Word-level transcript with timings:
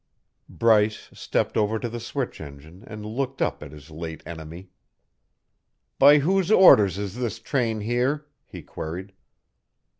Bryce 0.49 1.11
stepped 1.13 1.55
over 1.55 1.77
to 1.77 1.87
the 1.87 1.99
switch 1.99 2.41
engine 2.41 2.83
and 2.87 3.05
looked 3.05 3.39
up 3.39 3.61
at 3.61 3.71
his 3.71 3.91
late 3.91 4.23
enemy. 4.25 4.71
"By 5.99 6.17
whose 6.17 6.49
orders 6.51 6.97
is 6.97 7.13
this 7.13 7.37
train 7.37 7.81
here?" 7.81 8.25
he 8.47 8.63
queried. 8.63 9.13